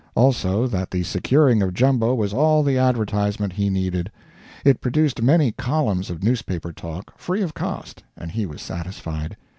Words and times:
Also, 0.15 0.65
that 0.65 0.89
the 0.89 1.03
securing 1.03 1.61
of 1.61 1.75
Jumbo 1.75 2.15
was 2.15 2.33
all 2.33 2.63
the 2.63 2.75
advertisement 2.75 3.53
he 3.53 3.69
needed. 3.69 4.11
It 4.65 4.81
produced 4.81 5.21
many 5.21 5.51
columns 5.51 6.09
of 6.09 6.23
newspaper 6.23 6.73
talk, 6.73 7.15
free 7.19 7.43
of 7.43 7.53
cost, 7.53 8.01
and 8.17 8.31
he 8.31 8.47
was 8.47 8.63
satisfied. 8.63 9.37